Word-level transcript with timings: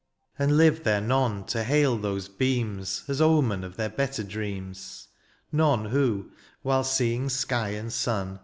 And 0.39 0.57
live 0.57 0.83
there 0.83 0.99
none 0.99 1.43
to 1.43 1.63
hail 1.63 1.95
those 1.95 2.27
beams 2.27 3.03
As 3.07 3.21
omen 3.21 3.63
of 3.63 3.77
their 3.77 3.87
better 3.89 4.23
dreams; 4.23 5.09
None 5.51 5.85
who, 5.85 6.31
while 6.63 6.83
seeing 6.83 7.29
sky 7.29 7.69
and 7.73 7.93
sun. 7.93 8.39